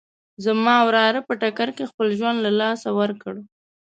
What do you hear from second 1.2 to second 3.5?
په ټکر کې خپل ژوند له لاسه ورکړ